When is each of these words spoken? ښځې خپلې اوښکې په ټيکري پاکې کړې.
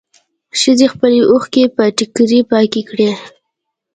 ښځې 0.59 0.87
خپلې 0.93 1.19
اوښکې 1.31 1.63
په 1.75 1.83
ټيکري 1.97 2.39
پاکې 2.51 2.81
کړې. 2.89 3.09